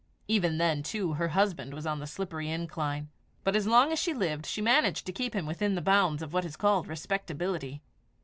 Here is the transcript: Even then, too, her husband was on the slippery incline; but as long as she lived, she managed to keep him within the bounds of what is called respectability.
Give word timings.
Even 0.27 0.57
then, 0.57 0.81
too, 0.81 1.13
her 1.13 1.27
husband 1.27 1.75
was 1.75 1.85
on 1.85 1.99
the 1.99 2.07
slippery 2.07 2.49
incline; 2.49 3.09
but 3.43 3.55
as 3.55 3.67
long 3.67 3.91
as 3.91 3.99
she 3.99 4.15
lived, 4.15 4.47
she 4.47 4.59
managed 4.59 5.05
to 5.05 5.11
keep 5.13 5.35
him 5.35 5.45
within 5.45 5.75
the 5.75 5.79
bounds 5.79 6.23
of 6.23 6.33
what 6.33 6.43
is 6.43 6.55
called 6.57 6.87
respectability. 6.87 7.83